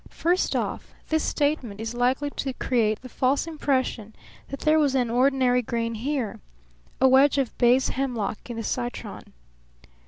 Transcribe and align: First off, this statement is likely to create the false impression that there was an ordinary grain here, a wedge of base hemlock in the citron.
First 0.09 0.55
off, 0.55 0.95
this 1.09 1.23
statement 1.23 1.79
is 1.79 1.93
likely 1.93 2.31
to 2.31 2.53
create 2.53 3.03
the 3.03 3.07
false 3.07 3.45
impression 3.45 4.15
that 4.47 4.61
there 4.61 4.79
was 4.79 4.95
an 4.95 5.11
ordinary 5.11 5.61
grain 5.61 5.93
here, 5.93 6.39
a 6.99 7.07
wedge 7.07 7.37
of 7.37 7.55
base 7.59 7.89
hemlock 7.89 8.49
in 8.49 8.57
the 8.57 8.63
citron. 8.63 9.31